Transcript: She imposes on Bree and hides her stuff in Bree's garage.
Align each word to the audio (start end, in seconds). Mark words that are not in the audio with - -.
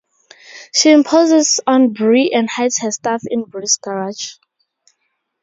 She 0.73 0.89
imposes 0.89 1.59
on 1.67 1.93
Bree 1.93 2.31
and 2.33 2.49
hides 2.49 2.79
her 2.81 2.89
stuff 2.89 3.21
in 3.29 3.43
Bree's 3.43 3.77
garage. 3.77 4.37